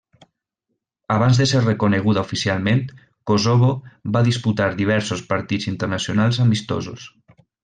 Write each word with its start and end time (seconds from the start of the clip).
Abans 1.15 1.41
de 1.41 1.45
ser 1.51 1.59
reconeguda 1.65 2.23
oficialment, 2.27 2.81
Kosovo 3.33 3.69
va 4.17 4.25
disputar 4.31 4.71
diversos 4.83 5.23
partits 5.35 5.71
internacionals 5.75 6.43
amistosos. 6.47 7.07